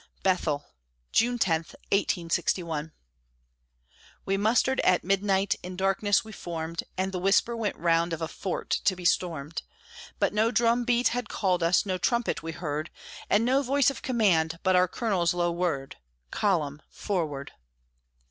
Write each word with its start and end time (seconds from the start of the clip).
BETHEL 0.23 0.65
[June 1.11 1.37
10, 1.37 1.57
1861] 1.91 2.91
We 4.25 4.35
mustered 4.35 4.79
at 4.79 5.03
midnight, 5.03 5.53
in 5.61 5.75
darkness 5.75 6.25
we 6.25 6.31
formed, 6.31 6.83
And 6.97 7.11
the 7.11 7.19
whisper 7.19 7.55
went 7.55 7.75
round 7.75 8.11
of 8.11 8.19
a 8.19 8.27
fort 8.27 8.71
to 8.71 8.95
be 8.95 9.05
stormed; 9.05 9.61
But 10.17 10.33
no 10.33 10.49
drum 10.49 10.85
beat 10.85 11.09
had 11.09 11.29
called 11.29 11.61
us, 11.61 11.85
no 11.85 11.99
trumpet 11.99 12.41
we 12.41 12.51
heard, 12.53 12.89
And 13.29 13.45
no 13.45 13.61
voice 13.61 13.91
of 13.91 14.01
command, 14.01 14.57
but 14.63 14.75
our 14.75 14.87
colonel's 14.87 15.35
low 15.35 15.51
word 15.51 15.97
"Column! 16.31 16.81
Forward!" 16.89 17.51